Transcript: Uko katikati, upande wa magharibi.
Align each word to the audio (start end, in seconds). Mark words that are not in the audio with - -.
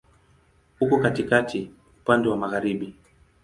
Uko 0.83 0.95
katikati, 1.03 1.71
upande 2.01 2.29
wa 2.29 2.37
magharibi. 2.37 2.95